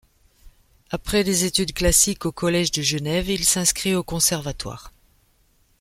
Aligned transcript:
Après 0.89 1.23
des 1.23 1.43
études 1.45 1.73
classiques 1.73 2.25
au 2.25 2.31
collège 2.31 2.71
de 2.71 2.81
Genève, 2.81 3.29
il 3.29 3.45
s'inscrit 3.45 3.93
au 3.93 4.01
Conservatoire. 4.01 4.91